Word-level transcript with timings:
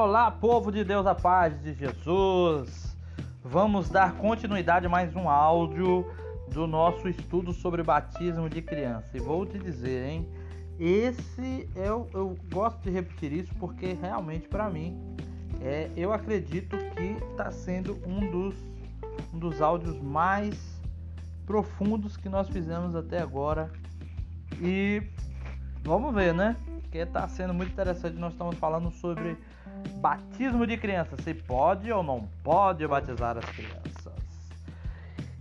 Olá, 0.00 0.30
povo 0.30 0.70
de 0.70 0.84
Deus, 0.84 1.04
a 1.08 1.14
paz 1.14 1.60
de 1.60 1.74
Jesus. 1.74 2.96
Vamos 3.42 3.90
dar 3.90 4.14
continuidade 4.14 4.86
a 4.86 4.88
mais 4.88 5.16
um 5.16 5.28
áudio 5.28 6.06
do 6.52 6.68
nosso 6.68 7.08
estudo 7.08 7.52
sobre 7.52 7.82
batismo 7.82 8.48
de 8.48 8.62
criança. 8.62 9.08
E 9.16 9.18
vou 9.18 9.44
te 9.44 9.58
dizer, 9.58 10.08
hein? 10.08 10.28
Esse 10.78 11.68
eu, 11.74 12.08
eu 12.14 12.38
gosto 12.48 12.80
de 12.82 12.90
repetir 12.90 13.32
isso 13.32 13.52
porque 13.56 13.92
realmente 13.94 14.46
para 14.46 14.70
mim 14.70 14.96
é, 15.60 15.90
eu 15.96 16.12
acredito 16.12 16.78
que 16.78 17.18
está 17.32 17.50
sendo 17.50 17.98
um 18.06 18.30
dos, 18.30 18.54
um 19.34 19.38
dos 19.40 19.60
áudios 19.60 20.00
mais 20.00 20.80
profundos 21.44 22.16
que 22.16 22.28
nós 22.28 22.48
fizemos 22.48 22.94
até 22.94 23.20
agora. 23.20 23.68
E 24.62 25.02
vamos 25.82 26.14
ver, 26.14 26.32
né? 26.32 26.56
Porque 26.82 26.98
está 26.98 27.26
sendo 27.26 27.52
muito 27.52 27.72
interessante. 27.72 28.16
Nós 28.16 28.32
estamos 28.32 28.56
falando 28.58 28.92
sobre 28.92 29.36
batismo 30.00 30.66
de 30.66 30.76
criança. 30.76 31.16
Se 31.22 31.34
pode 31.34 31.90
ou 31.92 32.02
não 32.02 32.28
pode 32.42 32.86
batizar 32.86 33.36
as 33.36 33.44
crianças. 33.44 34.12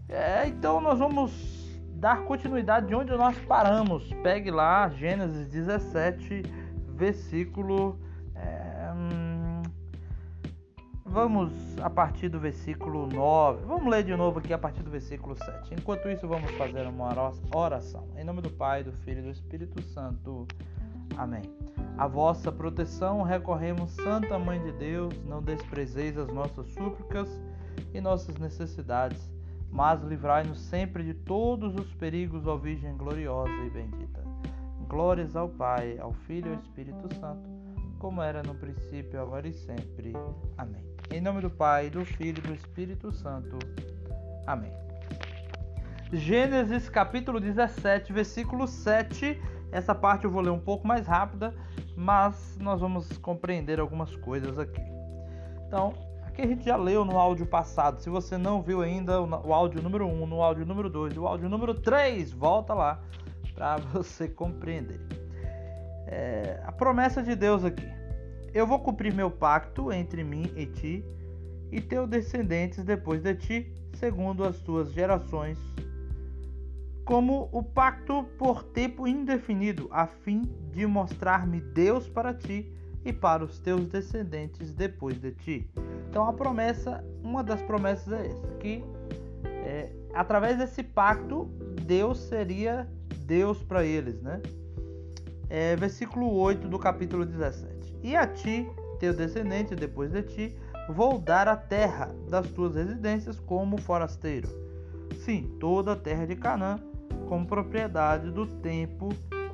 É, 0.09 0.47
então 0.47 0.79
nós 0.79 0.99
vamos 0.99 1.57
dar 1.95 2.23
continuidade 2.23 2.87
de 2.87 2.95
onde 2.95 3.11
nós 3.11 3.37
paramos. 3.39 4.11
Pegue 4.23 4.51
lá 4.51 4.89
Gênesis 4.89 5.49
17, 5.49 6.43
versículo. 6.95 7.99
É, 8.35 8.91
hum, 8.95 9.63
vamos 11.05 11.51
a 11.81 11.89
partir 11.89 12.29
do 12.29 12.39
versículo 12.39 13.07
9. 13.07 13.65
Vamos 13.65 13.91
ler 13.91 14.03
de 14.03 14.15
novo 14.15 14.39
aqui 14.39 14.53
a 14.53 14.57
partir 14.57 14.81
do 14.83 14.89
versículo 14.89 15.35
7. 15.35 15.73
Enquanto 15.73 16.07
isso, 16.09 16.27
vamos 16.27 16.49
fazer 16.51 16.87
uma 16.87 17.09
oração. 17.53 18.07
Em 18.15 18.23
nome 18.23 18.41
do 18.41 18.49
Pai, 18.49 18.83
do 18.83 18.93
Filho 18.93 19.19
e 19.19 19.23
do 19.23 19.31
Espírito 19.31 19.81
Santo. 19.81 20.47
Amém. 21.17 21.41
A 21.97 22.05
vossa 22.05 22.51
proteção 22.51 23.23
recorremos, 23.23 23.91
Santa 23.93 24.37
Mãe 24.37 24.61
de 24.61 24.71
Deus, 24.73 25.15
não 25.25 25.41
desprezeis 25.41 26.15
as 26.15 26.27
nossas 26.27 26.67
súplicas 26.67 27.27
e 27.91 27.99
nossas 27.99 28.37
necessidades, 28.37 29.31
mas 29.71 30.03
livrai-nos 30.03 30.59
sempre 30.59 31.03
de 31.03 31.15
todos 31.15 31.73
os 31.73 31.91
perigos, 31.95 32.45
ó 32.45 32.55
Virgem 32.55 32.95
gloriosa 32.95 33.51
e 33.65 33.69
bendita. 33.71 34.23
Glórias 34.87 35.35
ao 35.35 35.49
Pai, 35.49 35.97
ao 35.97 36.13
Filho 36.13 36.51
e 36.51 36.53
ao 36.53 36.61
Espírito 36.61 37.11
Santo, 37.15 37.49
como 37.97 38.21
era 38.21 38.43
no 38.43 38.53
princípio, 38.53 39.19
agora 39.19 39.47
e 39.47 39.53
sempre. 39.53 40.13
Amém. 40.55 40.85
Em 41.11 41.19
nome 41.19 41.41
do 41.41 41.49
Pai, 41.49 41.89
do 41.89 42.05
Filho 42.05 42.37
e 42.37 42.47
do 42.47 42.53
Espírito 42.53 43.11
Santo. 43.11 43.57
Amém. 44.45 44.71
Gênesis 46.13 46.87
capítulo 46.89 47.39
17, 47.39 48.13
versículo 48.13 48.67
7 48.67 49.41
essa 49.71 49.93
parte 49.93 50.25
eu 50.25 50.31
vou 50.31 50.41
ler 50.41 50.49
um 50.49 50.59
pouco 50.59 50.87
mais 50.87 51.07
rápida, 51.07 51.53
mas 51.95 52.57
nós 52.59 52.79
vamos 52.79 53.17
compreender 53.17 53.79
algumas 53.79 54.15
coisas 54.15 54.57
aqui. 54.57 54.81
Então, 55.67 55.93
aqui 56.25 56.41
a 56.41 56.47
gente 56.47 56.65
já 56.65 56.75
leu 56.75 57.03
no 57.03 57.17
áudio 57.17 57.45
passado. 57.45 57.99
Se 57.99 58.09
você 58.09 58.37
não 58.37 58.61
viu 58.61 58.81
ainda 58.81 59.21
o 59.21 59.53
áudio 59.53 59.81
número 59.81 60.07
1, 60.07 60.25
no 60.25 60.41
áudio 60.41 60.65
número 60.65 60.89
2, 60.89 61.17
o 61.17 61.27
áudio 61.27 61.49
número 61.49 61.73
3, 61.73 62.31
volta 62.31 62.73
lá 62.73 63.01
para 63.53 63.77
você 63.91 64.27
compreender. 64.27 65.01
É, 66.05 66.61
a 66.65 66.71
promessa 66.71 67.21
de 67.21 67.35
Deus 67.35 67.65
aqui. 67.65 67.87
Eu 68.53 68.65
vou 68.65 68.79
cumprir 68.79 69.13
meu 69.13 69.29
pacto 69.29 69.91
entre 69.91 70.23
mim 70.23 70.51
e 70.55 70.65
ti 70.65 71.05
e 71.69 71.81
teus 71.81 72.07
descendentes 72.07 72.83
depois 72.85 73.21
de 73.21 73.35
ti, 73.35 73.73
segundo 73.93 74.45
as 74.45 74.57
tuas 74.59 74.93
gerações 74.93 75.59
como 77.07 77.47
o 77.53 77.63
pacto 77.63 78.25
por 78.37 78.63
tempo 78.63 79.07
indefinido, 79.07 79.87
a 79.91 80.05
fim 80.05 80.41
de 80.73 80.85
mostrar-me 80.85 81.61
Deus 81.61 82.09
para 82.09 82.33
ti 82.33 82.69
e 83.05 83.13
para 83.13 83.45
os 83.45 83.59
teus 83.59 83.87
descendentes 83.87 84.73
depois 84.73 85.17
de 85.17 85.31
ti. 85.31 85.71
Então 86.09 86.27
a 86.27 86.33
promessa, 86.33 87.01
uma 87.23 87.41
das 87.41 87.61
promessas 87.61 88.11
é 88.11 88.27
essa, 88.27 88.47
que 88.59 88.83
é, 89.63 89.89
através 90.13 90.57
desse 90.57 90.83
pacto 90.83 91.45
Deus 91.83 92.19
seria 92.19 92.85
Deus 93.19 93.63
para 93.63 93.85
eles, 93.85 94.21
né? 94.21 94.41
É, 95.49 95.77
versículo 95.77 96.29
8 96.33 96.67
do 96.67 96.77
capítulo 96.77 97.25
17. 97.25 97.99
E 98.03 98.17
a 98.17 98.27
ti, 98.27 98.69
teu 98.99 99.13
descendente 99.13 99.75
depois 99.75 100.11
de 100.11 100.23
ti, 100.23 100.55
vou 100.89 101.17
dar 101.17 101.47
a 101.47 101.55
terra 101.55 102.13
das 102.29 102.49
tuas 102.49 102.75
residências 102.75 103.39
como 103.39 103.77
forasteiro. 103.77 104.49
Sim, 105.23 105.55
toda 105.57 105.93
a 105.93 105.95
terra 105.95 106.27
de 106.27 106.35
Canaã 106.35 106.77
como 107.27 107.45
propriedade 107.45 108.31
do 108.31 108.45
tempo 108.45 109.09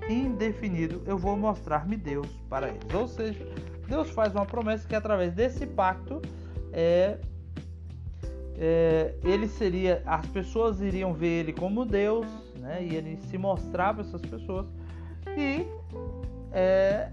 indefinido, 0.10 1.02
eu 1.06 1.18
vou 1.18 1.38
mostrar-me 1.38 1.96
Deus 1.96 2.28
para 2.50 2.70
eles. 2.70 2.94
Ou 2.94 3.08
seja, 3.08 3.48
Deus 3.88 4.10
faz 4.10 4.34
uma 4.34 4.46
promessa 4.46 4.88
que 4.88 4.96
através 4.96 5.34
desse 5.34 5.66
pacto 5.66 6.22
é, 6.72 7.18
é, 8.58 9.16
ele 9.24 9.48
seria, 9.48 10.02
as 10.06 10.26
pessoas 10.28 10.82
iriam 10.82 11.14
ver 11.14 11.42
ele 11.42 11.54
como 11.54 11.86
Deus, 11.86 12.28
né? 12.58 12.84
E 12.84 12.96
ele 12.96 13.18
se 13.30 13.38
mostrar 13.38 13.94
para 13.94 14.04
essas 14.04 14.22
pessoas 14.22 14.68
e 15.38 15.66
é, 16.52 17.10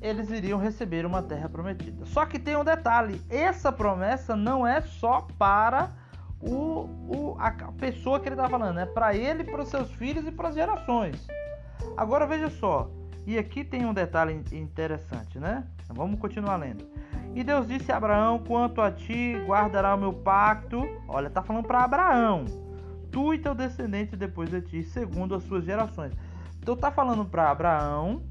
eles 0.00 0.30
iriam 0.30 0.58
receber 0.58 1.06
uma 1.06 1.22
terra 1.22 1.48
prometida. 1.48 2.04
Só 2.06 2.26
que 2.26 2.38
tem 2.38 2.56
um 2.56 2.64
detalhe: 2.64 3.20
essa 3.28 3.72
promessa 3.72 4.36
não 4.36 4.66
é 4.66 4.80
só 4.80 5.26
para 5.38 5.90
o, 6.40 6.88
o, 7.08 7.36
a 7.38 7.50
pessoa 7.72 8.20
que 8.20 8.28
ele 8.28 8.34
está 8.34 8.48
falando, 8.48 8.78
é 8.78 8.86
para 8.86 9.14
ele, 9.14 9.44
para 9.44 9.62
os 9.62 9.68
seus 9.68 9.90
filhos 9.92 10.26
e 10.26 10.30
para 10.30 10.48
as 10.48 10.54
gerações. 10.54 11.26
Agora 11.96 12.26
veja 12.26 12.50
só, 12.50 12.90
e 13.26 13.38
aqui 13.38 13.64
tem 13.64 13.84
um 13.84 13.94
detalhe 13.94 14.40
interessante, 14.52 15.38
né? 15.38 15.64
Vamos 15.88 16.20
continuar 16.20 16.56
lendo. 16.56 16.84
E 17.34 17.42
Deus 17.42 17.66
disse 17.66 17.90
a 17.90 17.96
Abraão: 17.96 18.38
Quanto 18.38 18.80
a 18.80 18.90
ti 18.90 19.34
guardará 19.46 19.94
o 19.94 19.98
meu 19.98 20.12
pacto. 20.12 20.82
Olha, 21.08 21.26
está 21.26 21.42
falando 21.42 21.66
para 21.66 21.84
Abraão. 21.84 22.44
Tu 23.10 23.34
e 23.34 23.38
teu 23.38 23.54
descendente 23.54 24.16
depois 24.16 24.50
de 24.50 24.60
ti, 24.60 24.82
segundo 24.82 25.34
as 25.34 25.42
suas 25.44 25.64
gerações. 25.64 26.12
Então 26.60 26.74
está 26.74 26.90
falando 26.90 27.24
para 27.24 27.50
Abraão, 27.50 28.22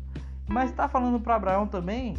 mas 0.47 0.69
está 0.69 0.87
falando 0.87 1.19
para 1.19 1.35
Abraão 1.35 1.67
também 1.67 2.15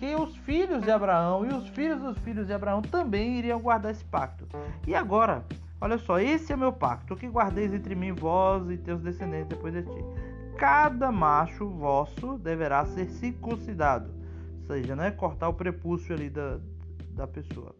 que 0.00 0.14
os 0.14 0.34
filhos 0.38 0.82
de 0.82 0.90
Abraão 0.90 1.44
e 1.44 1.52
os 1.52 1.68
filhos 1.68 2.00
dos 2.00 2.16
filhos 2.20 2.46
de 2.46 2.54
Abraão 2.54 2.80
também 2.80 3.38
iriam 3.38 3.60
guardar 3.60 3.92
esse 3.92 4.02
pacto. 4.06 4.48
E 4.86 4.94
agora, 4.94 5.44
olha 5.78 5.98
só, 5.98 6.18
esse 6.18 6.50
é 6.54 6.56
meu 6.56 6.72
pacto, 6.72 7.14
que 7.14 7.26
guardeis 7.28 7.74
entre 7.74 7.94
mim, 7.94 8.10
vós 8.10 8.70
e 8.70 8.78
teus 8.78 9.02
descendentes 9.02 9.48
depois 9.48 9.74
de 9.74 9.82
ti. 9.82 10.04
Cada 10.56 11.12
macho 11.12 11.68
vosso 11.68 12.38
deverá 12.38 12.86
ser 12.86 13.10
circuncidado, 13.10 14.10
ou 14.60 14.66
seja, 14.68 14.96
né, 14.96 15.10
cortar 15.10 15.50
o 15.50 15.54
prepúcio 15.54 16.14
ali 16.14 16.30
da, 16.30 16.58
da 17.10 17.26
pessoa. 17.26 17.76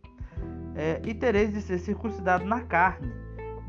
É, 0.77 1.01
e 1.07 1.15
tereis 1.15 1.55
de 1.55 1.63
ser 1.63 1.79
circuncidado 1.79 2.45
na 2.45 2.61
carne 2.61 3.11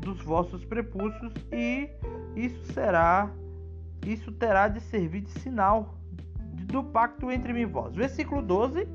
dos 0.00 0.20
vossos 0.20 0.62
prepúcios, 0.62 1.32
e 1.50 1.88
isso 2.36 2.70
será, 2.74 3.30
isso 4.06 4.30
terá 4.30 4.68
de 4.68 4.80
servir 4.80 5.22
de 5.22 5.30
sinal 5.40 6.01
do 6.52 6.82
pacto 6.82 7.30
entre 7.30 7.52
mim 7.52 7.60
e 7.60 7.66
vós. 7.66 7.94
Versículo 7.94 8.42
12. 8.42 8.88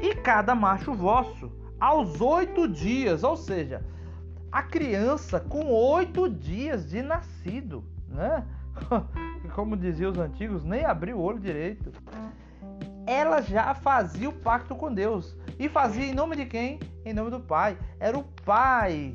E 0.00 0.14
cada 0.16 0.54
macho 0.54 0.92
vosso, 0.92 1.50
aos 1.80 2.20
oito 2.20 2.68
dias, 2.68 3.22
ou 3.22 3.36
seja, 3.36 3.82
a 4.50 4.62
criança 4.62 5.40
com 5.40 5.66
oito 5.66 6.28
dias 6.28 6.88
de 6.88 7.02
nascido, 7.02 7.84
né? 8.08 8.44
Como 9.54 9.76
diziam 9.76 10.10
os 10.10 10.18
antigos, 10.18 10.64
nem 10.64 10.84
abriu 10.84 11.18
o 11.18 11.22
olho 11.22 11.38
direito. 11.38 11.92
Ela 13.06 13.40
já 13.40 13.74
fazia 13.74 14.28
o 14.28 14.32
pacto 14.32 14.74
com 14.74 14.92
Deus. 14.92 15.36
E 15.58 15.68
fazia 15.68 16.06
em 16.06 16.14
nome 16.14 16.36
de 16.36 16.46
quem? 16.46 16.80
Em 17.04 17.12
nome 17.12 17.30
do 17.30 17.38
Pai. 17.38 17.78
Era 18.00 18.18
o 18.18 18.24
Pai 18.44 19.14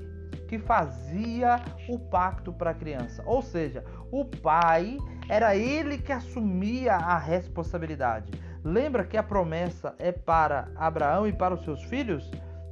que 0.49 0.57
fazia 0.57 1.61
o 1.87 1.99
pacto 1.99 2.51
para 2.51 2.71
a 2.71 2.73
criança. 2.73 3.21
Ou 3.25 3.41
seja, 3.41 3.85
o 4.11 4.25
pai 4.25 4.97
era 5.29 5.55
ele 5.55 5.99
que 5.99 6.11
assumia 6.11 6.95
a 6.95 7.17
responsabilidade. 7.17 8.31
Lembra 8.63 9.05
que 9.05 9.15
a 9.15 9.23
promessa 9.23 9.93
é 9.99 10.11
para 10.11 10.67
Abraão 10.75 11.27
e 11.27 11.31
para 11.31 11.53
os 11.53 11.63
seus 11.63 11.83
filhos? 11.83 12.29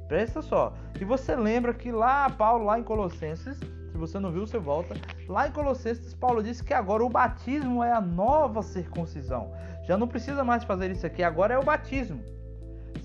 Presta 0.08 0.42
só. 0.42 0.74
E 1.00 1.04
você 1.04 1.36
lembra 1.36 1.72
que 1.72 1.92
lá 1.92 2.28
Paulo 2.28 2.64
lá 2.64 2.78
em 2.78 2.82
Colossenses, 2.82 3.56
se 3.58 3.96
você 3.96 4.18
não 4.18 4.32
viu, 4.32 4.46
você 4.46 4.58
volta. 4.58 4.96
Lá 5.28 5.46
em 5.46 5.52
Colossenses, 5.52 6.12
Paulo 6.14 6.42
disse 6.42 6.64
que 6.64 6.74
agora 6.74 7.04
o 7.04 7.08
batismo 7.08 7.82
é 7.82 7.92
a 7.92 8.00
nova 8.00 8.62
circuncisão. 8.62 9.52
Já 9.84 9.96
não 9.96 10.08
precisa 10.08 10.42
mais 10.42 10.64
fazer 10.64 10.90
isso 10.90 11.06
aqui, 11.06 11.22
agora 11.22 11.54
é 11.54 11.58
o 11.58 11.64
batismo 11.64 12.37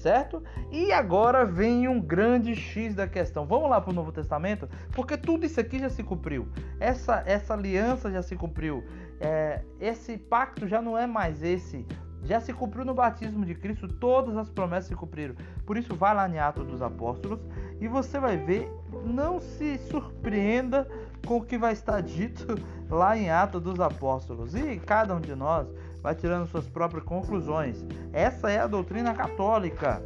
certo? 0.03 0.43
E 0.69 0.91
agora 0.91 1.45
vem 1.45 1.87
um 1.87 1.99
grande 1.99 2.53
X 2.53 2.93
da 2.93 3.07
questão. 3.07 3.45
Vamos 3.45 3.69
lá 3.69 3.79
para 3.79 3.91
o 3.91 3.93
Novo 3.93 4.11
Testamento, 4.11 4.67
porque 4.91 5.15
tudo 5.15 5.45
isso 5.45 5.59
aqui 5.59 5.79
já 5.79 5.89
se 5.89 6.03
cumpriu. 6.03 6.45
Essa, 6.77 7.23
essa 7.25 7.53
aliança 7.53 8.11
já 8.11 8.21
se 8.21 8.35
cumpriu. 8.35 8.83
É, 9.21 9.61
esse 9.79 10.17
pacto 10.17 10.67
já 10.67 10.81
não 10.81 10.97
é 10.97 11.07
mais 11.07 11.41
esse. 11.41 11.87
Já 12.25 12.41
se 12.41 12.53
cumpriu 12.53 12.83
no 12.83 12.93
batismo 12.93 13.45
de 13.45 13.55
Cristo, 13.55 13.87
todas 13.87 14.35
as 14.35 14.49
promessas 14.49 14.87
se 14.87 14.95
cumpriram. 14.95 15.35
Por 15.65 15.77
isso, 15.77 15.95
vai 15.95 16.13
lá 16.13 16.27
em 16.27 16.37
Atos 16.37 16.67
dos 16.67 16.81
Apóstolos 16.81 17.39
e 17.79 17.87
você 17.87 18.19
vai 18.19 18.35
ver. 18.35 18.69
Não 19.05 19.39
se 19.39 19.77
surpreenda 19.89 20.87
com 21.25 21.37
o 21.37 21.43
que 21.45 21.57
vai 21.57 21.71
estar 21.71 21.99
dito 22.03 22.55
lá 22.89 23.17
em 23.17 23.29
Atos 23.29 23.61
dos 23.61 23.79
Apóstolos. 23.79 24.53
E 24.53 24.77
cada 24.79 25.15
um 25.15 25.21
de 25.21 25.33
nós 25.33 25.67
vai 26.03 26.13
tirando 26.13 26.45
suas 26.47 26.67
próprias 26.67 27.05
conclusões. 27.05 27.83
Essa 28.11 28.51
é 28.51 28.59
a 28.59 28.67
doutrina 28.67 29.13
católica, 29.13 30.03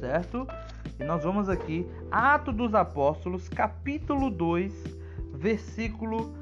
certo? 0.00 0.44
E 0.98 1.04
nós 1.04 1.22
vamos 1.22 1.48
aqui, 1.48 1.86
Atos 2.10 2.56
dos 2.56 2.74
Apóstolos, 2.74 3.48
capítulo 3.48 4.28
2, 4.28 4.74
versículo 5.34 6.34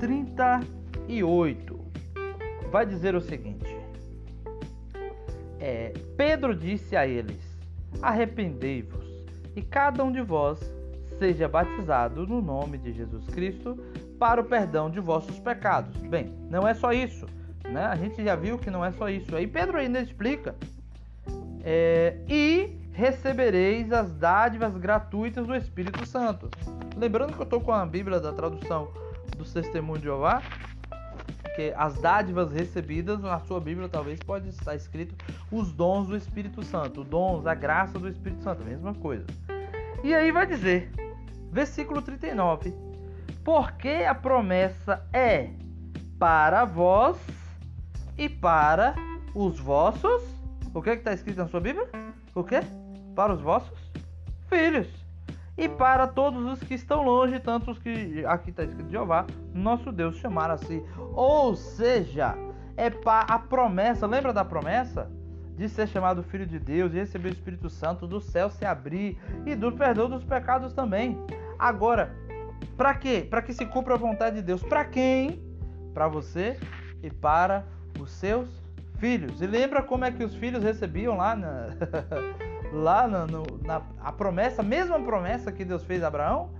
38. 0.00 1.78
Vai 2.72 2.86
dizer 2.86 3.14
o 3.14 3.20
seguinte: 3.20 3.76
é, 5.60 5.92
Pedro 6.16 6.54
disse 6.56 6.96
a 6.96 7.06
eles: 7.06 7.38
Arrependei-vos, 8.00 9.06
e 9.54 9.60
cada 9.60 10.02
um 10.02 10.10
de 10.10 10.22
vós 10.22 10.58
seja 11.18 11.46
batizado 11.46 12.26
no 12.26 12.40
nome 12.40 12.78
de 12.78 12.92
Jesus 12.92 13.26
Cristo 13.26 13.76
para 14.18 14.40
o 14.40 14.44
perdão 14.44 14.88
de 14.88 15.00
vossos 15.00 15.38
pecados. 15.38 15.94
Bem, 16.02 16.32
não 16.48 16.66
é 16.66 16.72
só 16.74 16.92
isso, 16.92 17.26
né? 17.72 17.86
A 17.86 17.96
gente 17.96 18.22
já 18.22 18.34
viu 18.34 18.58
que 18.58 18.70
não 18.70 18.84
é 18.84 18.92
só 18.92 19.08
isso. 19.08 19.34
Aí 19.34 19.46
Pedro 19.46 19.78
ainda 19.78 20.00
explica: 20.00 20.54
é, 21.62 22.16
e 22.28 22.76
recebereis 22.92 23.92
as 23.92 24.12
dádivas 24.12 24.76
gratuitas 24.76 25.46
do 25.46 25.54
Espírito 25.54 26.04
Santo. 26.06 26.50
Lembrando 26.96 27.32
que 27.32 27.40
eu 27.40 27.44
estou 27.44 27.60
com 27.60 27.72
a 27.72 27.86
Bíblia 27.86 28.18
da 28.18 28.32
tradução 28.32 28.88
do 29.36 29.44
Testemunho 29.44 29.98
de 29.98 30.04
Jeová, 30.04 30.42
que 31.54 31.72
as 31.76 32.00
dádivas 32.00 32.52
recebidas 32.52 33.20
na 33.20 33.38
sua 33.40 33.60
Bíblia 33.60 33.88
talvez 33.88 34.18
pode 34.20 34.48
estar 34.48 34.74
escrito 34.74 35.14
os 35.52 35.72
dons 35.72 36.08
do 36.08 36.16
Espírito 36.16 36.62
Santo, 36.64 37.04
dons, 37.04 37.46
a 37.46 37.54
graça 37.54 37.98
do 37.98 38.08
Espírito 38.08 38.42
Santo, 38.42 38.64
mesma 38.64 38.94
coisa. 38.94 39.26
E 40.02 40.14
aí 40.14 40.32
vai 40.32 40.46
dizer, 40.46 40.90
versículo 41.52 42.02
39, 42.02 42.74
porque 43.44 44.04
a 44.08 44.14
promessa 44.14 45.06
é 45.12 45.50
para 46.18 46.64
vós 46.64 47.16
e 48.18 48.28
para 48.28 48.94
os 49.34 49.58
vossos. 49.58 50.22
O 50.74 50.82
que 50.82 50.90
é 50.90 50.94
está 50.94 51.12
escrito 51.12 51.38
na 51.38 51.48
sua 51.48 51.60
Bíblia? 51.60 51.88
O 52.34 52.44
que? 52.44 52.60
para 53.18 53.32
os 53.32 53.40
vossos 53.40 53.76
filhos 54.48 54.86
e 55.56 55.68
para 55.68 56.06
todos 56.06 56.52
os 56.52 56.60
que 56.60 56.74
estão 56.74 57.02
longe, 57.02 57.40
tanto 57.40 57.72
os 57.72 57.78
que 57.80 58.24
aqui 58.24 58.50
está 58.50 58.62
escrito 58.62 58.88
Jeová, 58.88 59.26
nosso 59.52 59.90
Deus 59.90 60.18
chamar 60.18 60.52
assim. 60.52 60.86
Ou 61.14 61.56
seja, 61.56 62.36
é 62.76 62.90
para 62.90 63.34
a 63.34 63.40
promessa, 63.40 64.06
lembra 64.06 64.32
da 64.32 64.44
promessa? 64.44 65.10
De 65.56 65.68
ser 65.68 65.88
chamado 65.88 66.22
filho 66.22 66.46
de 66.46 66.60
Deus 66.60 66.94
e 66.94 66.98
receber 66.98 67.30
o 67.30 67.32
Espírito 67.32 67.68
Santo, 67.68 68.06
do 68.06 68.20
céu 68.20 68.48
se 68.50 68.64
abrir 68.64 69.18
e 69.44 69.56
do 69.56 69.72
perdão 69.72 70.08
dos 70.08 70.22
pecados 70.22 70.72
também. 70.72 71.18
Agora, 71.58 72.14
para 72.76 72.94
quê? 72.94 73.26
Para 73.28 73.42
que 73.42 73.52
se 73.52 73.66
cumpra 73.66 73.94
a 73.94 73.98
vontade 73.98 74.36
de 74.36 74.42
Deus. 74.42 74.62
Para 74.62 74.84
quem? 74.84 75.42
Para 75.92 76.06
você 76.06 76.56
e 77.02 77.10
para 77.10 77.64
os 78.00 78.10
seus 78.10 78.48
filhos. 78.98 79.40
E 79.40 79.46
lembra 79.46 79.82
como 79.82 80.04
é 80.04 80.10
que 80.10 80.24
os 80.24 80.34
filhos 80.34 80.62
recebiam 80.62 81.16
lá 81.16 81.34
na 81.36 81.68
lá 82.72 83.06
no, 83.08 83.44
na 83.64 83.82
a 84.00 84.12
promessa, 84.12 84.62
a 84.62 84.64
mesma 84.64 85.00
promessa 85.00 85.50
que 85.52 85.64
Deus 85.64 85.84
fez 85.84 86.02
a 86.02 86.08
Abraão. 86.08 86.50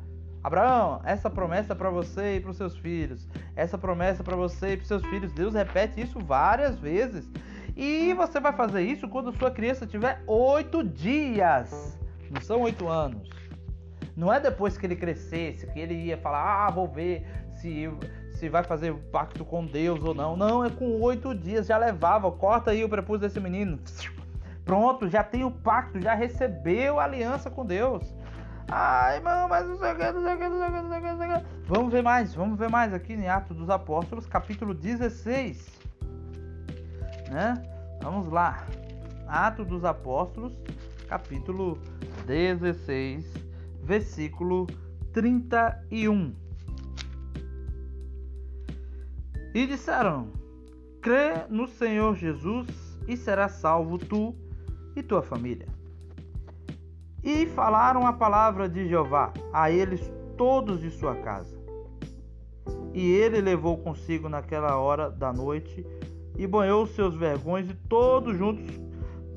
Abraão, 0.43 1.01
essa 1.05 1.29
promessa 1.29 1.73
é 1.73 1.77
para 1.77 1.91
você 1.91 2.37
e 2.37 2.41
para 2.41 2.51
os 2.51 2.57
seus 2.57 2.77
filhos. 2.77 3.27
Essa 3.57 3.77
promessa 3.77 4.23
é 4.23 4.25
para 4.25 4.37
você 4.37 4.73
e 4.73 4.77
para 4.77 4.83
os 4.83 4.89
seus 4.89 5.05
filhos. 5.07 5.33
Deus 5.33 5.55
repete 5.55 6.01
isso 6.01 6.19
várias 6.21 6.79
vezes. 6.79 7.29
E 7.77 8.13
você 8.15 8.41
vai 8.41 8.53
fazer 8.53 8.83
isso 8.83 9.09
quando 9.09 9.37
sua 9.37 9.51
criança 9.51 9.87
tiver 9.87 10.23
oito 10.27 10.83
dias. 10.83 11.99
Não 12.31 12.41
são 12.41 12.63
oito 12.63 12.89
anos. 12.89 13.29
Não 14.17 14.33
é 14.33 14.41
depois 14.41 14.77
que 14.77 14.87
ele 14.87 14.97
crescesse, 14.97 15.67
que 15.69 15.79
ele 15.79 15.95
ia 15.95 16.19
falar, 16.19 16.67
ah, 16.67 16.71
vou 16.71 16.89
ver 16.89 17.25
se, 17.55 17.89
se 18.39 18.49
vai 18.49 18.63
fazer 18.63 18.95
pacto 19.11 19.45
com 19.45 19.67
Deus 19.67 20.03
ou 20.03 20.15
não. 20.15 20.37
Não, 20.37 20.65
é 20.65 20.71
com 20.71 21.01
oito 21.01 21.35
dias, 21.35 21.67
já 21.67 21.77
levava. 21.77 22.31
Corta 22.31 22.71
aí 22.71 22.85
o 22.85 22.89
prepúcio 22.89 23.21
desse 23.21 23.41
menino. 23.41 23.79
Pronto, 24.65 25.09
já 25.09 25.25
tem 25.25 25.45
o 25.45 25.51
pacto, 25.51 26.01
já 26.01 26.15
recebeu 26.15 27.01
a 27.01 27.05
aliança 27.05 27.51
com 27.51 27.67
Deus. 27.67 28.15
Ai, 28.71 29.17
irmão, 29.17 29.49
mas 29.49 29.67
não 29.67 29.79
sei 29.79 29.93
o 29.93 29.97
que, 29.97 30.13
não 30.13 30.23
sei 30.23 30.35
o 30.35 30.39
que, 30.39 30.49
não 30.49 30.59
sei 30.59 30.69
o 30.69 30.73
que, 30.73 30.83
não 30.83 31.19
sei 31.19 31.31
o 31.31 31.41
que. 31.41 31.47
Vamos 31.67 31.93
ver 31.93 32.03
mais, 32.03 32.35
vamos 32.35 32.59
ver 32.59 32.71
mais 32.71 32.93
aqui 32.93 33.15
em 33.15 33.29
Atos 33.29 33.57
dos 33.57 33.71
Apóstolos, 33.71 34.27
capítulo 34.27 34.75
16. 34.75 35.81
Né? 37.31 37.55
Vamos 38.03 38.29
lá. 38.31 38.67
Atos 39.27 39.67
dos 39.67 39.85
Apóstolos, 39.85 40.57
capítulo 41.09 41.79
16, 42.27 43.27
versículo 43.83 44.67
31. 45.13 46.48
E 49.59 49.67
disseram: 49.67 50.29
Crê 51.03 51.33
no 51.51 51.67
Senhor 51.67 52.15
Jesus 52.15 52.69
e 53.09 53.17
serás 53.17 53.55
salvo 53.55 53.99
tu 53.99 54.33
e 54.95 55.03
tua 55.03 55.21
família. 55.21 55.67
E 57.25 57.45
falaram 57.47 58.07
a 58.07 58.13
palavra 58.13 58.69
de 58.69 58.89
Jeová 58.89 59.33
a 59.53 59.69
eles 59.69 60.13
todos 60.37 60.81
de 60.81 60.93
sua 60.93 61.17
casa. 61.17 61.59
E 62.95 63.11
ele 63.11 63.41
levou 63.41 63.77
consigo 63.79 64.29
naquela 64.29 64.77
hora 64.77 65.11
da 65.11 65.33
noite 65.33 65.85
e 66.37 66.47
banhou 66.47 66.87
seus 66.87 67.17
vergões 67.17 67.69
e 67.69 67.75
todos 67.75 68.39
juntos, 68.39 68.81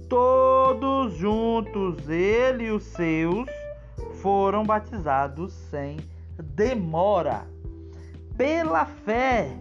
todos 0.07 1.15
juntos, 1.15 2.07
ele 2.07 2.65
e 2.65 2.71
os 2.71 2.83
seus, 2.83 3.49
foram 4.21 4.63
batizados 4.63 5.51
sem 5.71 5.97
demora. 6.37 7.47
Pela 8.37 8.85
fé, 8.85 9.51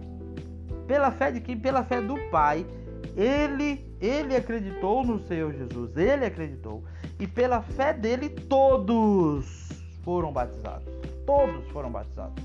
pela 0.90 1.12
fé 1.12 1.30
de 1.30 1.40
quem? 1.40 1.56
Pela 1.56 1.84
fé 1.84 2.00
do 2.02 2.16
Pai, 2.32 2.66
ele 3.16 3.88
ele 4.00 4.34
acreditou 4.34 5.04
no 5.04 5.20
Senhor 5.20 5.52
Jesus, 5.52 5.96
ele 5.96 6.24
acreditou. 6.24 6.82
E 7.20 7.28
pela 7.28 7.62
fé 7.62 7.92
dele, 7.92 8.28
todos 8.28 9.68
foram 10.02 10.32
batizados. 10.32 10.88
Todos 11.24 11.64
foram 11.68 11.92
batizados. 11.92 12.42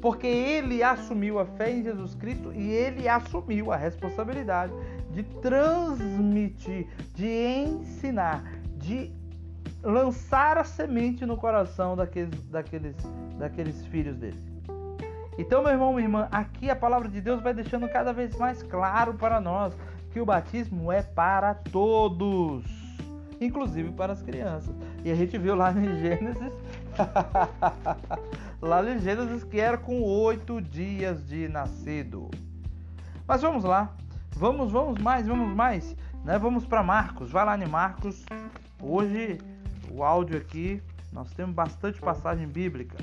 Porque 0.00 0.26
ele 0.26 0.82
assumiu 0.82 1.38
a 1.38 1.44
fé 1.44 1.70
em 1.70 1.82
Jesus 1.82 2.14
Cristo 2.14 2.54
e 2.54 2.70
ele 2.70 3.06
assumiu 3.06 3.70
a 3.70 3.76
responsabilidade 3.76 4.72
de 5.10 5.22
transmitir, 5.22 6.86
de 7.14 7.28
ensinar, 7.28 8.44
de 8.78 9.12
lançar 9.82 10.56
a 10.56 10.64
semente 10.64 11.26
no 11.26 11.36
coração 11.36 11.96
daqueles, 11.96 12.46
daqueles, 12.46 12.96
daqueles 13.38 13.84
filhos 13.88 14.16
dele. 14.16 14.51
Então, 15.38 15.62
meu 15.62 15.72
irmão, 15.72 15.92
minha 15.94 16.04
irmã, 16.04 16.28
aqui 16.30 16.68
a 16.68 16.76
palavra 16.76 17.08
de 17.08 17.20
Deus 17.20 17.40
vai 17.40 17.54
deixando 17.54 17.88
cada 17.88 18.12
vez 18.12 18.36
mais 18.36 18.62
claro 18.62 19.14
para 19.14 19.40
nós 19.40 19.74
que 20.12 20.20
o 20.20 20.26
batismo 20.26 20.92
é 20.92 21.02
para 21.02 21.54
todos, 21.54 22.64
inclusive 23.40 23.90
para 23.92 24.12
as 24.12 24.22
crianças. 24.22 24.74
E 25.02 25.10
a 25.10 25.14
gente 25.14 25.38
viu 25.38 25.54
lá 25.54 25.72
em 25.72 25.98
Gênesis, 25.98 26.52
lá 28.60 28.84
em 28.84 28.98
Gênesis 28.98 29.42
que 29.42 29.58
era 29.58 29.78
com 29.78 30.02
oito 30.02 30.60
dias 30.60 31.26
de 31.26 31.48
nascido. 31.48 32.30
Mas 33.26 33.40
vamos 33.40 33.64
lá, 33.64 33.94
vamos, 34.36 34.70
vamos 34.70 35.00
mais, 35.00 35.26
vamos 35.26 35.56
mais, 35.56 35.96
né? 36.24 36.38
Vamos 36.38 36.66
para 36.66 36.82
Marcos, 36.82 37.30
vai 37.30 37.46
lá 37.46 37.56
em 37.56 37.66
Marcos. 37.66 38.22
Hoje 38.82 39.38
o 39.90 40.02
áudio 40.02 40.36
aqui, 40.36 40.82
nós 41.10 41.30
temos 41.32 41.54
bastante 41.54 41.98
passagem 42.00 42.46
bíblica. 42.46 42.98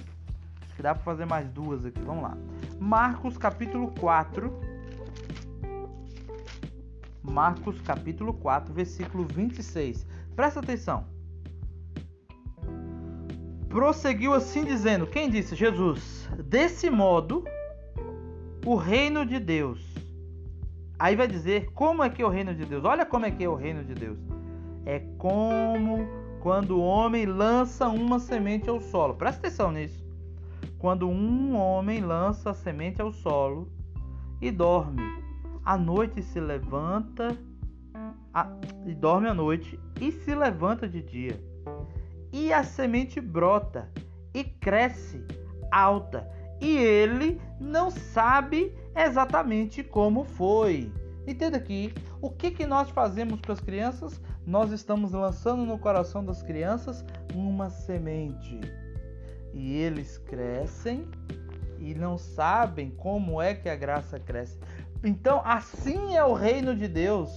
Que 0.79 0.83
dá 0.83 0.95
para 0.95 1.03
fazer 1.03 1.25
mais 1.25 1.45
duas 1.49 1.85
aqui. 1.85 1.99
Vamos 1.99 2.23
lá. 2.23 2.37
Marcos 2.79 3.37
capítulo 3.37 3.93
4 3.99 4.49
Marcos 7.21 7.81
capítulo 7.81 8.33
4, 8.33 8.73
versículo 8.73 9.25
26. 9.25 10.07
Presta 10.37 10.61
atenção. 10.61 11.05
Prosseguiu 13.67 14.33
assim 14.33 14.63
dizendo: 14.63 15.05
Quem 15.05 15.29
disse? 15.29 15.53
Jesus. 15.53 16.29
Desse 16.45 16.89
modo, 16.89 17.43
o 18.65 18.77
reino 18.77 19.25
de 19.25 19.37
Deus. 19.37 19.85
Aí 20.97 21.13
vai 21.13 21.27
dizer 21.27 21.73
como 21.73 22.01
é 22.03 22.09
que 22.09 22.21
é 22.21 22.25
o 22.25 22.29
reino 22.29 22.55
de 22.55 22.63
Deus. 22.63 22.85
Olha 22.85 23.05
como 23.05 23.25
é 23.25 23.31
que 23.31 23.43
é 23.43 23.49
o 23.49 23.55
reino 23.55 23.83
de 23.83 23.93
Deus. 23.93 24.17
É 24.85 24.99
como 25.17 26.07
quando 26.39 26.77
o 26.77 26.81
homem 26.81 27.25
lança 27.25 27.89
uma 27.89 28.17
semente 28.17 28.69
ao 28.69 28.79
solo. 28.79 29.15
Presta 29.15 29.45
atenção 29.45 29.73
nisso. 29.73 30.08
Quando 30.79 31.07
um 31.07 31.55
homem 31.55 31.99
lança 31.99 32.51
a 32.51 32.53
semente 32.53 33.01
ao 33.01 33.11
solo 33.11 33.71
e 34.41 34.49
dorme 34.49 35.03
à 35.69 35.77
noite 35.77 36.23
se 36.23 36.39
levanta 36.39 37.37
a, 38.33 38.47
e 38.87 38.95
dorme 38.95 39.27
à 39.27 39.33
noite 39.33 39.79
e 40.01 40.11
se 40.11 40.33
levanta 40.33 40.87
de 40.87 41.01
dia. 41.01 41.39
E 42.31 42.51
a 42.53 42.63
semente 42.63 43.21
brota 43.21 43.91
e 44.33 44.43
cresce 44.43 45.23
alta, 45.71 46.27
e 46.59 46.77
ele 46.77 47.39
não 47.59 47.91
sabe 47.91 48.73
exatamente 48.95 49.83
como 49.83 50.23
foi. 50.23 50.91
Entenda 51.27 51.57
aqui, 51.57 51.93
o 52.21 52.29
que, 52.31 52.49
que 52.49 52.65
nós 52.65 52.89
fazemos 52.89 53.39
com 53.39 53.51
as 53.51 53.59
crianças? 53.59 54.19
Nós 54.45 54.71
estamos 54.71 55.11
lançando 55.11 55.63
no 55.65 55.77
coração 55.77 56.25
das 56.25 56.41
crianças 56.41 57.05
uma 57.35 57.69
semente. 57.69 58.59
E 59.53 59.75
eles 59.75 60.17
crescem 60.17 61.07
e 61.79 61.93
não 61.95 62.17
sabem 62.17 62.91
como 62.91 63.41
é 63.41 63.53
que 63.53 63.69
a 63.69 63.75
graça 63.75 64.19
cresce 64.19 64.57
Então, 65.03 65.41
assim 65.45 66.15
é 66.15 66.23
o 66.23 66.33
reino 66.33 66.75
de 66.75 66.87
Deus. 66.87 67.29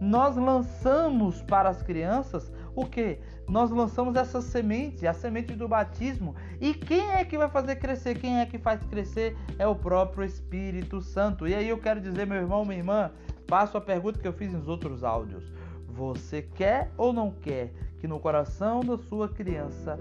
Nós 0.00 0.36
lançamos 0.36 1.42
para 1.42 1.68
as 1.68 1.82
crianças 1.82 2.52
o 2.76 2.86
que? 2.86 3.18
Nós 3.48 3.70
lançamos 3.70 4.14
essa 4.14 4.40
semente, 4.40 5.06
a 5.06 5.12
semente 5.12 5.54
do 5.54 5.66
batismo. 5.66 6.36
E 6.60 6.72
quem 6.72 7.10
é 7.10 7.24
que 7.24 7.36
vai 7.36 7.48
fazer 7.48 7.76
crescer? 7.76 8.16
Quem 8.16 8.38
é 8.38 8.46
que 8.46 8.58
faz 8.58 8.80
crescer? 8.84 9.36
É 9.58 9.66
o 9.66 9.74
próprio 9.74 10.24
Espírito 10.24 11.00
Santo. 11.00 11.48
E 11.48 11.54
aí 11.54 11.68
eu 11.68 11.78
quero 11.78 12.00
dizer, 12.00 12.26
meu 12.26 12.36
irmão, 12.36 12.64
minha 12.64 12.78
irmã, 12.78 13.10
faço 13.48 13.76
a 13.76 13.80
pergunta 13.80 14.20
que 14.20 14.28
eu 14.28 14.32
fiz 14.32 14.52
nos 14.52 14.68
outros 14.68 15.02
áudios. 15.02 15.52
Você 15.88 16.42
quer 16.42 16.92
ou 16.96 17.12
não 17.12 17.32
quer 17.32 17.72
que 17.98 18.06
no 18.06 18.20
coração 18.20 18.80
da 18.80 18.96
sua 18.96 19.28
criança 19.28 19.98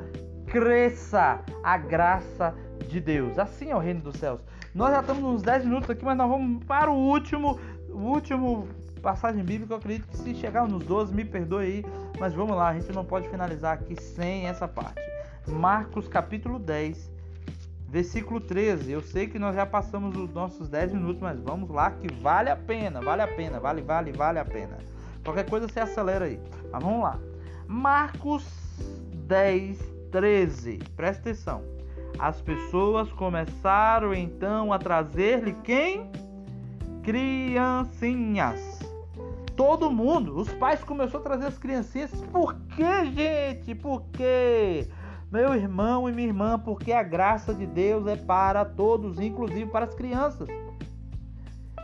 cresça 0.48 1.42
a 1.64 1.78
graça 1.78 2.56
de 2.88 3.00
Deus? 3.00 3.38
Assim 3.38 3.70
é 3.70 3.76
o 3.76 3.80
reino 3.80 4.02
dos 4.02 4.18
céus. 4.18 4.42
Nós 4.74 4.92
já 4.92 5.02
estamos 5.02 5.24
uns 5.24 5.42
10 5.42 5.66
minutos 5.66 5.90
aqui, 5.90 6.04
mas 6.04 6.18
nós 6.18 6.30
vamos 6.30 6.64
para 6.66 6.90
o 6.90 6.96
último, 6.96 7.60
o 7.90 8.00
último 8.00 8.68
passagem 9.02 9.44
bíblica. 9.44 9.74
Eu 9.74 9.78
acredito 9.78 10.08
que 10.08 10.18
se 10.18 10.36
chegar 10.36 10.68
nos 10.68 10.84
12, 10.84 11.14
me 11.14 11.26
perdoe 11.26 11.66
aí, 11.66 11.86
mas 12.20 12.34
vamos 12.34 12.56
lá, 12.56 12.70
a 12.70 12.74
gente 12.74 12.92
não 12.92 13.06
pode 13.06 13.28
finalizar 13.30 13.74
aqui 13.74 14.00
sem 14.02 14.48
essa 14.48 14.68
parte. 14.68 15.02
Marcos 15.48 16.08
capítulo 16.08 16.60
10, 16.60 17.12
versículo 17.88 18.40
13. 18.40 18.92
Eu 18.92 19.02
sei 19.02 19.28
que 19.28 19.40
nós 19.40 19.56
já 19.56 19.66
passamos 19.66 20.16
os 20.18 20.34
nossos 20.34 20.68
10 20.70 20.94
minutos, 20.94 21.22
mas 21.22 21.40
vamos 21.40 21.70
lá 21.70 21.92
que 21.92 22.12
vale 22.22 22.50
a 22.50 22.56
pena, 22.56 23.02
vale 23.02 23.22
a 23.22 23.28
pena, 23.28 23.60
vale, 23.60 23.82
vale, 23.82 24.12
vale 24.12 24.40
a 24.40 24.46
pena. 24.46 24.78
Qualquer 25.24 25.50
coisa 25.50 25.68
você 25.68 25.80
acelera 25.80 26.26
aí. 26.26 26.40
Mas 26.72 26.84
vamos 26.84 27.02
lá. 27.02 27.20
Marcos 27.68 28.46
10, 29.26 29.97
13. 30.12 30.80
Presta 30.96 31.30
atenção. 31.30 31.64
As 32.20 32.42
pessoas 32.42 33.12
começaram 33.12 34.14
então 34.14 34.74
a 34.74 34.80
trazer-lhe 34.80 35.54
quem? 35.64 36.10
Criancinhas. 37.04 38.80
Todo 39.56 39.92
mundo, 39.92 40.36
os 40.36 40.52
pais 40.54 40.84
começaram 40.84 41.20
a 41.20 41.24
trazer 41.24 41.46
as 41.48 41.58
criancinhas. 41.58 42.12
Por 42.32 42.56
que, 42.76 43.06
gente? 43.12 43.76
Por 43.76 44.04
quê? 44.12 44.88
Meu 45.32 45.54
irmão 45.54 46.08
e 46.08 46.14
minha 46.14 46.28
irmã, 46.28 46.58
porque 46.58 46.92
a 46.92 47.04
graça 47.04 47.54
de 47.54 47.66
Deus 47.66 48.08
é 48.08 48.16
para 48.16 48.64
todos, 48.64 49.20
inclusive 49.20 49.66
para 49.70 49.86
as 49.86 49.94
crianças. 49.94 50.48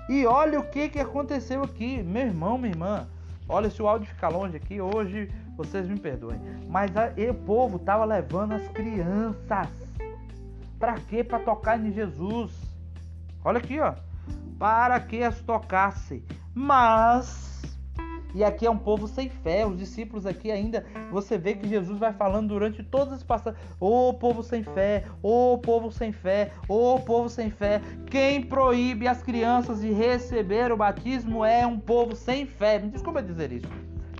E 0.09 0.25
olha 0.25 0.59
o 0.59 0.69
que, 0.69 0.89
que 0.89 0.99
aconteceu 0.99 1.63
aqui, 1.63 2.01
meu 2.03 2.23
irmão, 2.23 2.57
minha 2.57 2.71
irmã. 2.71 3.07
Olha, 3.47 3.69
se 3.69 3.81
o 3.81 3.87
áudio 3.87 4.07
ficar 4.07 4.29
longe 4.29 4.57
aqui, 4.57 4.79
hoje 4.79 5.29
vocês 5.55 5.87
me 5.87 5.99
perdoem. 5.99 6.39
Mas 6.67 6.95
a, 6.95 7.13
o 7.29 7.33
povo 7.33 7.77
estava 7.77 8.05
levando 8.05 8.53
as 8.53 8.67
crianças. 8.69 9.67
Para 10.79 10.93
quê? 10.95 11.23
Para 11.23 11.39
tocar 11.39 11.79
em 11.79 11.91
Jesus. 11.91 12.51
Olha 13.43 13.57
aqui, 13.57 13.79
ó. 13.79 13.93
Para 14.57 14.99
que 14.99 15.23
as 15.23 15.39
tocasse. 15.41 16.23
Mas 16.53 17.52
e 18.33 18.43
aqui 18.43 18.65
é 18.65 18.71
um 18.71 18.77
povo 18.77 19.07
sem 19.07 19.29
fé. 19.29 19.65
Os 19.65 19.77
discípulos 19.77 20.25
aqui 20.25 20.51
ainda, 20.51 20.85
você 21.11 21.37
vê 21.37 21.53
que 21.53 21.67
Jesus 21.67 21.99
vai 21.99 22.13
falando 22.13 22.49
durante 22.49 22.83
todas 22.83 23.13
as 23.13 23.23
passagens: 23.23 23.61
Ô 23.79 24.09
oh, 24.09 24.13
povo 24.13 24.41
sem 24.41 24.63
fé, 24.63 25.05
ô 25.21 25.53
oh, 25.53 25.57
povo 25.57 25.91
sem 25.91 26.11
fé, 26.11 26.51
ô 26.67 26.95
oh, 26.95 26.99
povo 26.99 27.29
sem 27.29 27.49
fé. 27.49 27.81
Quem 28.07 28.41
proíbe 28.41 29.07
as 29.07 29.21
crianças 29.21 29.81
de 29.81 29.91
receber 29.91 30.71
o 30.71 30.77
batismo 30.77 31.45
é 31.45 31.65
um 31.65 31.79
povo 31.79 32.15
sem 32.15 32.45
fé. 32.45 32.79
Me 32.79 32.89
desculpa 32.89 33.21
dizer 33.21 33.51
isso. 33.51 33.67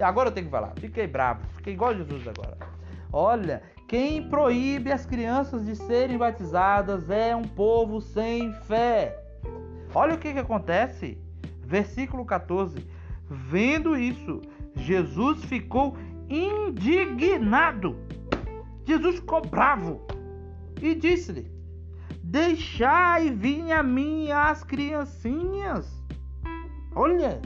Agora 0.01 0.29
eu 0.29 0.33
tenho 0.33 0.45
que 0.47 0.51
falar. 0.51 0.73
Fiquei 0.79 1.07
bravo, 1.07 1.41
fiquei 1.55 1.73
igual 1.73 1.95
Jesus 1.95 2.27
agora. 2.27 2.57
Olha, 3.11 3.61
quem 3.87 4.27
proíbe 4.27 4.91
as 4.91 5.05
crianças 5.05 5.65
de 5.65 5.75
serem 5.75 6.17
batizadas 6.17 7.09
é 7.09 7.35
um 7.35 7.43
povo 7.43 8.01
sem 8.01 8.51
fé. 8.63 9.19
Olha 9.93 10.15
o 10.15 10.17
que, 10.17 10.33
que 10.33 10.39
acontece. 10.39 11.17
Versículo 11.61 12.25
14. 12.25 12.85
Vendo 13.29 13.97
isso, 13.97 14.41
Jesus 14.75 15.43
ficou 15.45 15.97
indignado. 16.29 17.97
Jesus 18.85 19.15
ficou 19.15 19.41
bravo 19.41 20.01
e 20.81 20.93
disse-lhe: 20.93 21.51
Deixai 22.23 23.29
vir 23.29 23.71
a 23.71 23.83
mim 23.83 24.31
as 24.31 24.63
criancinhas. 24.63 26.03
Olha, 26.95 27.41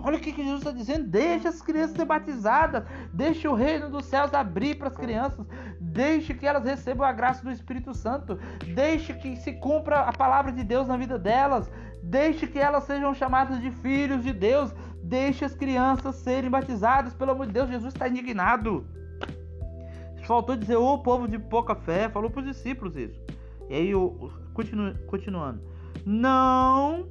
olha 0.00 0.16
o 0.16 0.20
que 0.20 0.34
Jesus 0.34 0.58
está 0.58 0.70
dizendo. 0.70 1.08
Deixe 1.08 1.48
as 1.48 1.62
crianças 1.62 1.96
ser 1.96 2.04
batizadas. 2.04 2.84
Deixe 3.12 3.48
o 3.48 3.54
reino 3.54 3.90
dos 3.90 4.04
céus 4.04 4.34
abrir 4.34 4.76
para 4.76 4.88
as 4.88 4.96
crianças. 4.96 5.46
Deixe 5.80 6.34
que 6.34 6.46
elas 6.46 6.64
recebam 6.64 7.06
a 7.06 7.12
graça 7.12 7.42
do 7.42 7.50
Espírito 7.50 7.94
Santo. 7.94 8.38
Deixe 8.74 9.14
que 9.14 9.36
se 9.36 9.52
cumpra 9.52 10.00
a 10.00 10.12
palavra 10.12 10.52
de 10.52 10.62
Deus 10.62 10.86
na 10.86 10.96
vida 10.96 11.18
delas. 11.18 11.70
Deixe 12.02 12.46
que 12.46 12.58
elas 12.58 12.84
sejam 12.84 13.14
chamadas 13.14 13.60
de 13.60 13.70
filhos 13.70 14.22
de 14.22 14.32
Deus. 14.32 14.74
Deixe 15.08 15.42
as 15.42 15.54
crianças 15.54 16.16
serem 16.16 16.50
batizadas. 16.50 17.14
Pelo 17.14 17.30
amor 17.30 17.46
de 17.46 17.54
Deus, 17.54 17.70
Jesus 17.70 17.94
está 17.94 18.06
indignado. 18.06 18.86
Faltou 20.26 20.54
dizer, 20.54 20.76
oh, 20.76 20.98
povo 20.98 21.26
de 21.26 21.38
pouca 21.38 21.74
fé. 21.74 22.10
Falou 22.10 22.28
para 22.28 22.42
os 22.42 22.46
discípulos 22.46 22.94
isso. 22.94 23.18
E 23.70 23.74
aí, 23.74 23.92
continu, 24.52 24.94
continuando. 25.06 25.62
Não 26.04 27.08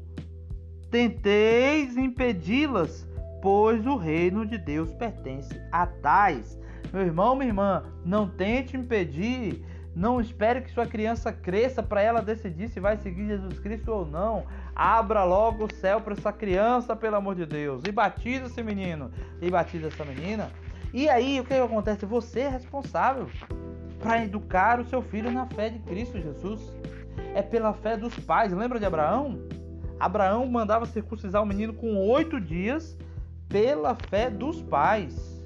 tenteis 0.92 1.98
impedi-las, 1.98 3.08
pois 3.42 3.84
o 3.88 3.96
reino 3.96 4.46
de 4.46 4.60
Deus 4.60 4.94
pertence 4.94 5.60
a 5.72 5.88
tais. 5.88 6.56
Meu 6.94 7.02
irmão, 7.02 7.36
minha 7.36 7.50
irmã, 7.50 7.84
não 8.06 8.30
tente 8.30 8.78
impedir 8.78 9.66
não 9.98 10.22
espere 10.22 10.62
que 10.62 10.70
sua 10.70 10.86
criança 10.86 11.34
cresça 11.34 11.82
para 11.82 12.04
ela 12.04 12.22
decidir 12.22 12.70
se 12.70 12.80
vai 12.80 12.98
seguir 12.98 13.26
Jesus 13.26 13.58
Cristo 13.58 13.92
ou 13.92 14.06
não. 14.06 14.46
Abra 14.76 15.24
logo 15.24 15.66
o 15.66 15.74
céu 15.74 16.00
para 16.00 16.14
essa 16.14 16.32
criança, 16.32 16.96
pelo 16.96 17.16
amor 17.16 17.34
de 17.34 17.48
Deus. 17.48 17.82
E 17.84 17.92
batiza 17.92 18.46
esse 18.46 18.62
menino. 18.62 19.10
E 19.42 19.50
batiza 19.50 19.88
essa 19.88 20.06
menina. 20.06 20.52
E 20.94 21.10
aí, 21.10 21.40
o 21.40 21.44
que 21.44 21.56
acontece? 21.56 22.06
Você 22.06 22.42
é 22.42 22.48
responsável 22.48 23.28
para 24.00 24.24
educar 24.24 24.80
o 24.80 24.86
seu 24.86 25.02
filho 25.02 25.32
na 25.32 25.48
fé 25.48 25.72
de 25.72 25.80
Cristo 25.80 26.22
Jesus. 26.22 26.72
É 27.34 27.42
pela 27.42 27.74
fé 27.74 27.98
dos 27.98 28.16
pais. 28.20 28.54
Lembra 28.54 28.80
de 28.80 28.86
Abraão? 28.86 29.40
Abraão 30.00 30.46
mandava 30.46 30.86
circuncisar 30.86 31.42
o 31.42 31.46
menino 31.46 31.74
com 31.74 31.98
oito 32.08 32.40
dias 32.40 32.96
pela 33.50 33.96
fé 33.96 34.30
dos 34.30 34.62
pais. 34.62 35.37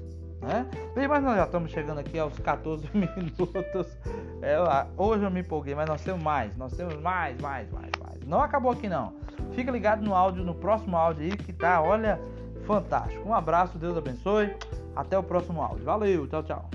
Né? 0.42 0.66
Mas 1.08 1.22
nós 1.22 1.36
já 1.36 1.44
estamos 1.44 1.70
chegando 1.70 1.98
aqui 1.98 2.18
aos 2.18 2.36
14 2.40 2.88
minutos. 2.92 3.96
É, 4.42 4.56
hoje 4.96 5.24
eu 5.24 5.30
me 5.30 5.40
empolguei, 5.40 5.74
mas 5.74 5.88
nós 5.88 6.02
temos 6.02 6.22
mais, 6.22 6.56
nós 6.56 6.72
temos 6.72 7.00
mais, 7.00 7.40
mais, 7.40 7.70
mais, 7.70 7.90
mais. 8.02 8.26
Não 8.26 8.42
acabou 8.42 8.72
aqui 8.72 8.88
não. 8.88 9.14
Fica 9.52 9.70
ligado 9.70 10.02
no 10.02 10.14
áudio, 10.14 10.44
no 10.44 10.54
próximo 10.54 10.96
áudio 10.96 11.24
aí 11.24 11.36
que 11.36 11.52
tá, 11.52 11.80
olha, 11.80 12.20
fantástico. 12.66 13.26
Um 13.28 13.34
abraço, 13.34 13.78
Deus 13.78 13.96
abençoe. 13.96 14.54
Até 14.94 15.16
o 15.18 15.22
próximo 15.22 15.62
áudio. 15.62 15.84
Valeu, 15.84 16.26
tchau, 16.26 16.42
tchau. 16.42 16.70